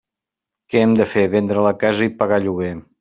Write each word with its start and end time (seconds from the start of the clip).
Què 0.73 0.81
hem 0.85 0.95
de 0.99 1.07
fer, 1.11 1.25
vendre 1.35 1.67
la 1.67 1.75
casa 1.85 2.09
i 2.11 2.13
pagar 2.23 2.41
lloguer. 2.47 2.73